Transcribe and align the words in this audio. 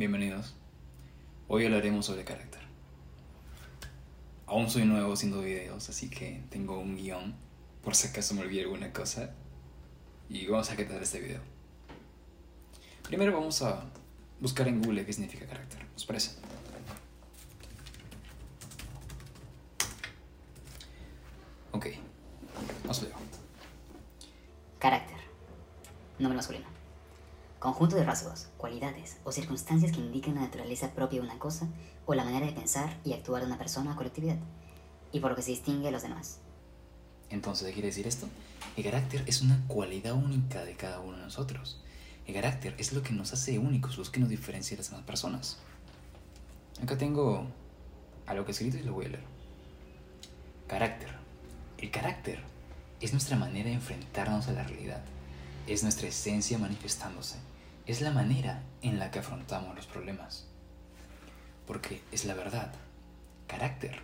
bienvenidos. 0.00 0.54
Hoy 1.46 1.66
hablaremos 1.66 2.06
sobre 2.06 2.24
carácter. 2.24 2.62
Aún 4.46 4.70
soy 4.70 4.86
nuevo 4.86 5.12
haciendo 5.12 5.42
videos, 5.42 5.90
así 5.90 6.08
que 6.08 6.42
tengo 6.48 6.78
un 6.78 6.96
guion 6.96 7.34
por 7.84 7.94
si 7.94 8.08
acaso 8.08 8.32
me 8.32 8.40
olvidé 8.40 8.62
alguna 8.62 8.94
cosa. 8.94 9.34
Y 10.30 10.46
vamos 10.46 10.70
a 10.70 10.76
tal 10.76 11.02
este 11.02 11.20
video. 11.20 11.42
Primero 13.02 13.34
vamos 13.34 13.60
a 13.60 13.84
buscar 14.40 14.68
en 14.68 14.80
Google 14.80 15.04
qué 15.04 15.12
significa 15.12 15.46
carácter. 15.46 15.86
¿Os 15.94 16.06
parece? 16.06 16.30
Ok, 21.72 21.88
vamos 22.84 23.00
a 23.00 23.02
ver. 23.02 23.12
Carácter. 24.78 25.18
Nombre 26.18 26.36
masculino. 26.36 26.79
Conjunto 27.60 27.94
de 27.94 28.04
rasgos, 28.04 28.48
cualidades 28.56 29.18
o 29.22 29.32
circunstancias 29.32 29.92
que 29.92 30.00
indican 30.00 30.34
la 30.34 30.40
naturaleza 30.40 30.94
propia 30.94 31.20
de 31.20 31.26
una 31.26 31.38
cosa 31.38 31.68
o 32.06 32.14
la 32.14 32.24
manera 32.24 32.46
de 32.46 32.52
pensar 32.52 32.98
y 33.04 33.12
actuar 33.12 33.42
de 33.42 33.48
una 33.48 33.58
persona 33.58 33.92
o 33.92 33.96
colectividad, 33.96 34.38
y 35.12 35.20
por 35.20 35.30
lo 35.30 35.36
que 35.36 35.42
se 35.42 35.50
distingue 35.50 35.88
a 35.88 35.90
los 35.90 36.00
demás. 36.00 36.38
Entonces, 37.28 37.66
¿qué 37.66 37.74
quiere 37.74 37.88
decir 37.88 38.06
esto? 38.06 38.26
El 38.78 38.84
carácter 38.84 39.24
es 39.26 39.42
una 39.42 39.62
cualidad 39.68 40.14
única 40.14 40.64
de 40.64 40.74
cada 40.74 41.00
uno 41.00 41.18
de 41.18 41.24
nosotros. 41.24 41.78
El 42.26 42.32
carácter 42.32 42.74
es 42.78 42.94
lo 42.94 43.02
que 43.02 43.12
nos 43.12 43.34
hace 43.34 43.58
únicos, 43.58 43.98
lo 43.98 44.04
que 44.04 44.20
nos 44.20 44.30
diferencia 44.30 44.74
de 44.74 44.82
las 44.82 44.90
demás 44.90 45.04
personas. 45.04 45.58
Acá 46.82 46.96
tengo 46.96 47.46
algo 48.26 48.44
que 48.46 48.52
he 48.52 48.54
escrito 48.54 48.78
y 48.78 48.84
lo 48.84 48.94
voy 48.94 49.04
a 49.04 49.08
leer. 49.10 49.24
Carácter. 50.66 51.10
El 51.76 51.90
carácter 51.90 52.42
es 53.02 53.12
nuestra 53.12 53.36
manera 53.36 53.68
de 53.68 53.74
enfrentarnos 53.74 54.48
a 54.48 54.52
la 54.52 54.62
realidad. 54.62 55.04
Es 55.66 55.82
nuestra 55.82 56.08
esencia 56.08 56.58
manifestándose. 56.58 57.36
Es 57.86 58.00
la 58.00 58.10
manera 58.10 58.62
en 58.82 58.98
la 58.98 59.10
que 59.10 59.20
afrontamos 59.20 59.74
los 59.74 59.86
problemas. 59.86 60.46
Porque 61.66 62.02
es 62.12 62.24
la 62.24 62.34
verdad. 62.34 62.72
Carácter 63.46 64.00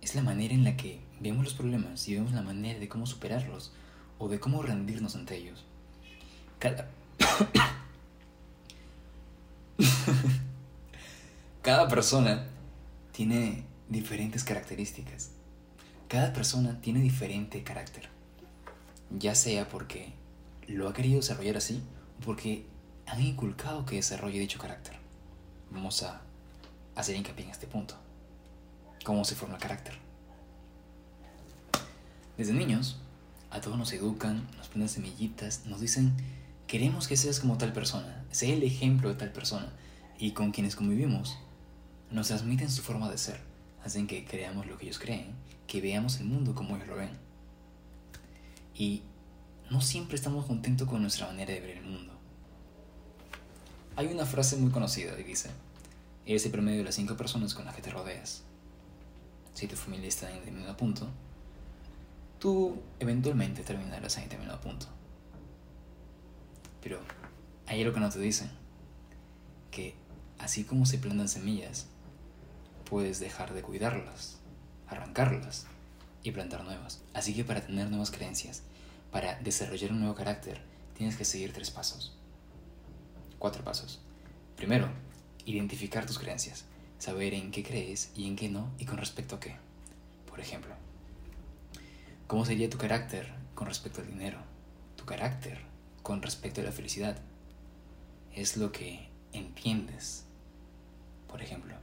es 0.00 0.14
la 0.14 0.22
manera 0.22 0.52
en 0.54 0.64
la 0.64 0.76
que 0.76 1.00
vemos 1.20 1.44
los 1.44 1.54
problemas 1.54 2.06
y 2.08 2.14
vemos 2.14 2.32
la 2.32 2.42
manera 2.42 2.78
de 2.78 2.88
cómo 2.88 3.06
superarlos 3.06 3.72
o 4.18 4.28
de 4.28 4.38
cómo 4.38 4.62
rendirnos 4.62 5.16
ante 5.16 5.36
ellos. 5.36 5.64
Cada, 6.58 6.88
Cada 11.62 11.88
persona 11.88 12.46
tiene 13.12 13.64
diferentes 13.88 14.44
características. 14.44 15.30
Cada 16.08 16.32
persona 16.32 16.78
tiene 16.82 17.00
diferente 17.00 17.62
carácter. 17.62 18.13
Ya 19.18 19.34
sea 19.34 19.68
porque 19.68 20.12
lo 20.66 20.88
ha 20.88 20.92
querido 20.92 21.16
desarrollar 21.16 21.56
así 21.56 21.82
o 22.18 22.24
porque 22.24 22.66
han 23.06 23.20
inculcado 23.20 23.84
que 23.86 23.96
desarrolle 23.96 24.40
dicho 24.40 24.58
carácter. 24.58 24.96
Vamos 25.70 26.02
a 26.02 26.22
hacer 26.94 27.16
hincapié 27.16 27.44
en 27.44 27.50
este 27.50 27.66
punto. 27.66 27.96
¿Cómo 29.04 29.24
se 29.24 29.34
forma 29.34 29.56
el 29.56 29.60
carácter? 29.60 29.94
Desde 32.36 32.52
niños, 32.52 32.98
a 33.50 33.60
todos 33.60 33.78
nos 33.78 33.92
educan, 33.92 34.48
nos 34.56 34.68
ponen 34.68 34.88
semillitas, 34.88 35.66
nos 35.66 35.80
dicen, 35.80 36.12
queremos 36.66 37.06
que 37.06 37.16
seas 37.16 37.38
como 37.38 37.58
tal 37.58 37.72
persona, 37.72 38.24
sé 38.32 38.52
el 38.52 38.64
ejemplo 38.64 39.08
de 39.08 39.14
tal 39.14 39.30
persona, 39.30 39.72
y 40.18 40.32
con 40.32 40.50
quienes 40.50 40.74
convivimos, 40.74 41.38
nos 42.10 42.28
transmiten 42.28 42.70
su 42.70 42.82
forma 42.82 43.08
de 43.10 43.18
ser, 43.18 43.40
hacen 43.84 44.08
que 44.08 44.24
creamos 44.24 44.66
lo 44.66 44.76
que 44.78 44.86
ellos 44.86 44.98
creen, 44.98 45.34
que 45.68 45.80
veamos 45.80 46.18
el 46.18 46.26
mundo 46.26 46.54
como 46.54 46.76
ellos 46.76 46.88
lo 46.88 46.96
ven. 46.96 47.10
Y 48.74 49.02
no 49.70 49.80
siempre 49.80 50.16
estamos 50.16 50.46
contentos 50.46 50.88
con 50.88 51.00
nuestra 51.00 51.26
manera 51.26 51.52
de 51.52 51.60
ver 51.60 51.78
el 51.78 51.84
mundo. 51.84 52.12
Hay 53.96 54.06
una 54.08 54.26
frase 54.26 54.56
muy 54.56 54.70
conocida 54.70 55.16
que 55.16 55.22
dice, 55.22 55.50
eres 56.26 56.44
el 56.44 56.52
promedio 56.52 56.78
de 56.78 56.84
las 56.84 56.96
cinco 56.96 57.16
personas 57.16 57.54
con 57.54 57.64
las 57.64 57.76
que 57.76 57.82
te 57.82 57.90
rodeas. 57.90 58.42
Si 59.54 59.68
tu 59.68 59.76
familia 59.76 60.08
está 60.08 60.30
en 60.30 60.54
mismo 60.54 60.76
punto, 60.76 61.08
tú 62.40 62.82
eventualmente 62.98 63.62
terminarás 63.62 64.16
en 64.16 64.24
determinado 64.24 64.60
punto. 64.60 64.86
Pero 66.82 66.98
hay 67.66 67.80
algo 67.82 67.94
que 67.94 68.00
no 68.00 68.10
te 68.10 68.18
dicen, 68.18 68.50
que 69.70 69.94
así 70.38 70.64
como 70.64 70.86
se 70.86 70.98
plantan 70.98 71.28
semillas, 71.28 71.86
puedes 72.90 73.20
dejar 73.20 73.54
de 73.54 73.62
cuidarlas, 73.62 74.40
arrancarlas 74.88 75.66
y 76.24 76.32
plantar 76.32 76.64
nuevas. 76.64 77.02
Así 77.12 77.34
que 77.34 77.44
para 77.44 77.64
tener 77.64 77.88
nuevas 77.88 78.10
creencias, 78.10 78.62
para 79.12 79.38
desarrollar 79.40 79.92
un 79.92 80.00
nuevo 80.00 80.16
carácter, 80.16 80.60
tienes 80.96 81.16
que 81.16 81.24
seguir 81.24 81.52
tres 81.52 81.70
pasos. 81.70 82.16
Cuatro 83.38 83.62
pasos. 83.62 84.00
Primero, 84.56 84.88
identificar 85.46 86.04
tus 86.04 86.18
creencias, 86.18 86.64
saber 86.98 87.34
en 87.34 87.52
qué 87.52 87.62
crees 87.62 88.10
y 88.16 88.26
en 88.26 88.34
qué 88.34 88.48
no 88.48 88.72
y 88.78 88.86
con 88.86 88.98
respecto 88.98 89.36
a 89.36 89.40
qué. 89.40 89.54
Por 90.26 90.40
ejemplo, 90.40 90.74
¿Cómo 92.26 92.46
sería 92.46 92.70
tu 92.70 92.78
carácter 92.78 93.30
con 93.54 93.66
respecto 93.66 94.00
al 94.00 94.06
dinero? 94.06 94.38
Tu 94.96 95.04
carácter 95.04 95.60
con 96.02 96.22
respecto 96.22 96.62
a 96.62 96.64
la 96.64 96.72
felicidad. 96.72 97.18
Es 98.32 98.56
lo 98.56 98.72
que 98.72 99.10
entiendes. 99.32 100.24
Por 101.28 101.42
ejemplo, 101.42 101.74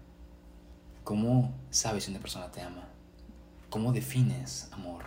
¿cómo 1.03 1.53
sabes 1.69 2.05
si 2.05 2.11
una 2.11 2.19
persona 2.19 2.51
te 2.51 2.61
ama? 2.61 2.89
¿Cómo 3.71 3.93
defines 3.93 4.67
amor? 4.73 5.05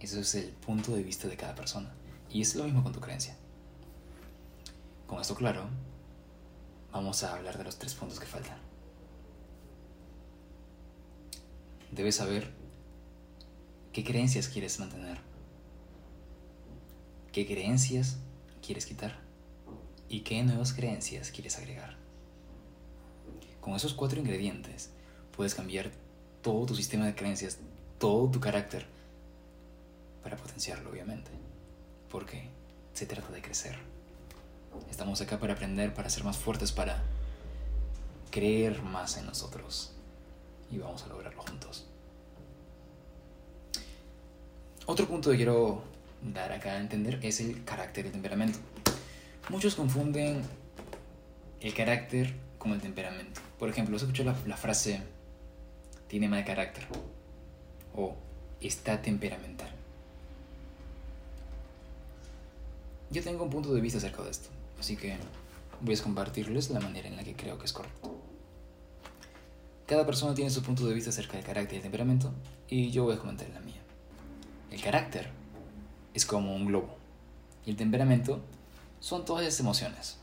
Eso 0.00 0.20
es 0.20 0.34
el 0.34 0.50
punto 0.50 0.94
de 0.94 1.02
vista 1.02 1.28
de 1.28 1.36
cada 1.38 1.54
persona. 1.54 1.90
Y 2.28 2.42
es 2.42 2.54
lo 2.54 2.64
mismo 2.64 2.82
con 2.82 2.92
tu 2.92 3.00
creencia. 3.00 3.38
Con 5.06 5.18
esto 5.18 5.34
claro, 5.34 5.64
vamos 6.92 7.22
a 7.24 7.34
hablar 7.34 7.56
de 7.56 7.64
los 7.64 7.78
tres 7.78 7.94
puntos 7.94 8.20
que 8.20 8.26
faltan. 8.26 8.58
Debes 11.90 12.16
saber 12.16 12.52
¿Qué 13.94 14.04
creencias 14.04 14.50
quieres 14.50 14.78
mantener? 14.78 15.18
¿Qué 17.32 17.46
creencias 17.46 18.18
quieres 18.60 18.84
quitar? 18.84 19.20
¿Y 20.10 20.20
qué 20.20 20.42
nuevas 20.42 20.74
creencias 20.74 21.30
quieres 21.30 21.56
agregar? 21.56 21.96
Con 23.62 23.74
esos 23.74 23.94
cuatro 23.94 24.20
ingredientes 24.20 24.90
puedes 25.34 25.54
cambiar 25.54 25.90
todo 26.48 26.64
tu 26.64 26.74
sistema 26.74 27.04
de 27.04 27.14
creencias, 27.14 27.58
todo 27.98 28.30
tu 28.30 28.40
carácter, 28.40 28.86
para 30.22 30.34
potenciarlo, 30.38 30.88
obviamente. 30.88 31.30
Porque 32.10 32.48
se 32.94 33.04
trata 33.04 33.30
de 33.30 33.42
crecer. 33.42 33.76
Estamos 34.90 35.20
acá 35.20 35.38
para 35.38 35.52
aprender, 35.52 35.92
para 35.92 36.08
ser 36.08 36.24
más 36.24 36.38
fuertes, 36.38 36.72
para 36.72 37.02
creer 38.30 38.80
más 38.80 39.18
en 39.18 39.26
nosotros. 39.26 39.92
Y 40.72 40.78
vamos 40.78 41.02
a 41.02 41.08
lograrlo 41.08 41.42
juntos. 41.42 41.84
Otro 44.86 45.06
punto 45.06 45.30
que 45.30 45.36
quiero 45.36 45.82
dar 46.22 46.50
acá 46.50 46.72
a 46.72 46.80
entender 46.80 47.18
es 47.22 47.40
el 47.40 47.62
carácter 47.62 48.06
y 48.06 48.08
el 48.08 48.12
temperamento. 48.12 48.58
Muchos 49.50 49.74
confunden 49.74 50.40
el 51.60 51.74
carácter 51.74 52.34
con 52.56 52.72
el 52.72 52.80
temperamento. 52.80 53.38
Por 53.58 53.68
ejemplo, 53.68 53.96
¿has 53.96 54.02
escuchado 54.02 54.30
la, 54.30 54.38
la 54.46 54.56
frase 54.56 55.02
tiene 56.08 56.28
mal 56.28 56.44
carácter? 56.44 56.86
O 57.94 58.16
está 58.60 59.00
temperamental. 59.00 59.70
Yo 63.10 63.22
tengo 63.22 63.44
un 63.44 63.50
punto 63.50 63.72
de 63.72 63.80
vista 63.80 63.98
acerca 63.98 64.22
de 64.22 64.30
esto, 64.30 64.48
así 64.78 64.96
que 64.96 65.16
voy 65.80 65.94
a 65.94 66.02
compartirles 66.02 66.70
la 66.70 66.80
manera 66.80 67.08
en 67.08 67.16
la 67.16 67.24
que 67.24 67.34
creo 67.34 67.58
que 67.58 67.64
es 67.64 67.72
correcto. 67.72 68.14
Cada 69.86 70.04
persona 70.04 70.34
tiene 70.34 70.50
su 70.50 70.62
punto 70.62 70.86
de 70.86 70.92
vista 70.92 71.10
acerca 71.10 71.38
del 71.38 71.46
carácter 71.46 71.74
y 71.74 71.76
el 71.76 71.82
temperamento, 71.82 72.32
y 72.68 72.90
yo 72.90 73.04
voy 73.04 73.14
a 73.14 73.18
comentar 73.18 73.48
la 73.48 73.60
mía. 73.60 73.80
El 74.70 74.82
carácter 74.82 75.30
es 76.12 76.26
como 76.26 76.54
un 76.54 76.66
globo 76.66 76.96
y 77.64 77.70
el 77.70 77.76
temperamento 77.76 78.40
son 79.00 79.24
todas 79.24 79.46
esas 79.46 79.60
emociones. 79.60 80.18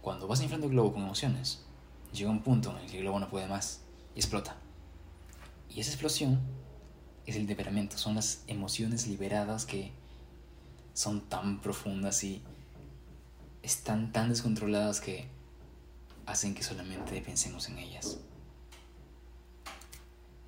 Cuando 0.00 0.26
vas 0.26 0.40
inflando 0.40 0.66
el 0.66 0.72
globo 0.72 0.94
con 0.94 1.02
emociones, 1.02 1.62
llega 2.12 2.30
un 2.30 2.42
punto 2.42 2.70
en 2.70 2.78
el 2.78 2.90
que 2.90 2.96
el 2.96 3.02
globo 3.02 3.20
no 3.20 3.28
puede 3.28 3.46
más 3.46 3.82
y 4.18 4.20
explota. 4.20 4.56
Y 5.70 5.78
esa 5.78 5.92
explosión 5.92 6.40
es 7.24 7.36
el 7.36 7.46
temperamento, 7.46 7.96
son 7.96 8.16
las 8.16 8.42
emociones 8.48 9.06
liberadas 9.06 9.64
que 9.64 9.92
son 10.92 11.20
tan 11.28 11.60
profundas 11.60 12.24
y 12.24 12.42
están 13.62 14.10
tan 14.10 14.30
descontroladas 14.30 15.00
que 15.00 15.28
hacen 16.26 16.56
que 16.56 16.64
solamente 16.64 17.20
pensemos 17.20 17.68
en 17.68 17.78
ellas. 17.78 18.18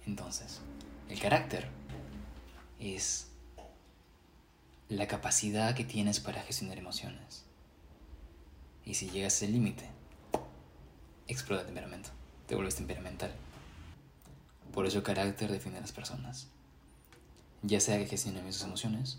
Entonces, 0.05 0.63
el 1.09 1.21
carácter 1.21 1.69
es 2.81 3.29
la 4.89 5.07
capacidad 5.07 5.77
que 5.77 5.85
tienes 5.85 6.19
para 6.19 6.43
gestionar 6.43 6.77
emociones. 6.77 7.45
Y 8.85 8.95
si 8.95 9.11
llegas 9.11 9.41
al 9.45 9.53
límite, 9.53 9.89
explota 11.29 11.65
temperamento, 11.67 12.11
te 12.49 12.57
vuelves 12.57 12.75
temperamental. 12.75 13.33
Por 14.73 14.87
eso 14.87 14.99
el 14.99 15.05
carácter 15.05 15.51
define 15.51 15.79
a 15.79 15.81
las 15.81 15.93
personas. 15.93 16.49
Ya 17.63 17.81
sea 17.81 17.99
que 17.99 18.07
gestionen 18.07 18.53
sus 18.53 18.63
emociones 18.63 19.19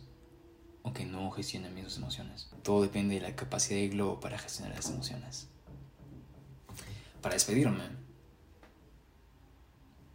o 0.83 0.93
que 0.93 1.05
no 1.05 1.29
gestionen 1.31 1.73
mis 1.73 1.97
emociones. 1.97 2.49
Todo 2.63 2.81
depende 2.81 3.15
de 3.15 3.21
la 3.21 3.35
capacidad 3.35 3.79
del 3.79 3.91
globo 3.91 4.19
para 4.19 4.39
gestionar 4.39 4.75
las 4.75 4.89
emociones. 4.89 5.47
Para 7.21 7.35
despedirme, 7.35 7.83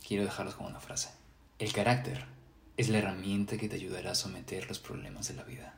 quiero 0.07 0.25
dejarlos 0.25 0.57
con 0.57 0.67
una 0.67 0.81
frase. 0.81 1.11
El 1.59 1.73
carácter 1.73 2.25
es 2.77 2.89
la 2.89 2.99
herramienta 2.99 3.57
que 3.57 3.69
te 3.69 3.77
ayudará 3.77 4.13
a 4.13 4.17
someter 4.17 4.67
los 4.69 4.79
problemas 4.79 5.29
de 5.29 5.35
la 5.35 5.45
vida. 5.45 5.75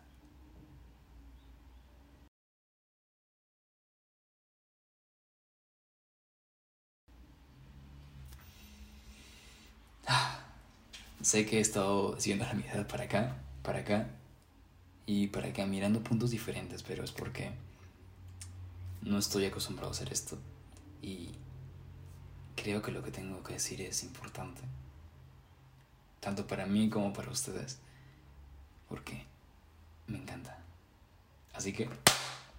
Sé 11.28 11.44
que 11.44 11.58
he 11.58 11.60
estado 11.60 12.14
haciendo 12.16 12.46
la 12.46 12.54
mirada 12.54 12.88
para 12.88 13.04
acá, 13.04 13.36
para 13.62 13.80
acá 13.80 14.08
y 15.04 15.26
para 15.26 15.48
acá, 15.48 15.66
mirando 15.66 16.02
puntos 16.02 16.30
diferentes, 16.30 16.82
pero 16.82 17.04
es 17.04 17.12
porque 17.12 17.50
no 19.02 19.18
estoy 19.18 19.44
acostumbrado 19.44 19.90
a 19.90 19.92
hacer 19.92 20.10
esto 20.10 20.38
y 21.02 21.28
creo 22.56 22.80
que 22.80 22.92
lo 22.92 23.02
que 23.02 23.10
tengo 23.10 23.42
que 23.42 23.52
decir 23.52 23.82
es 23.82 24.02
importante 24.04 24.62
tanto 26.20 26.46
para 26.46 26.64
mí 26.64 26.88
como 26.88 27.12
para 27.12 27.30
ustedes, 27.30 27.78
porque 28.88 29.26
me 30.06 30.16
encanta. 30.16 30.58
Así 31.52 31.74
que, 31.74 31.90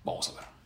vamos 0.04 0.30
a 0.30 0.34
ver. 0.34 0.59